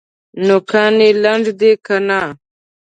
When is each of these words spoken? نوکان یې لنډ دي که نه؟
نوکان 0.47 0.93
یې 1.03 1.09
لنډ 1.23 1.45
دي 1.59 1.71
که 1.85 1.95
نه؟ 2.07 2.21